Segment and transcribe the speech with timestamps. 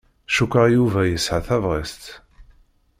[0.35, 2.03] Cukkeɣ Yuba yesɛa tabɣest.